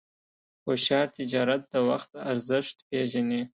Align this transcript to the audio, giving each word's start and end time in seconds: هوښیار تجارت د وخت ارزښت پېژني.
هوښیار 0.65 1.07
تجارت 1.17 1.61
د 1.73 1.73
وخت 1.89 2.11
ارزښت 2.31 2.77
پېژني. 2.89 3.41